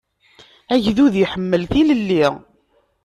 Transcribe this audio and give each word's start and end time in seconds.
Agdud 0.73 1.13
iḥemmel 1.23 1.63
tilelli. 1.71 2.25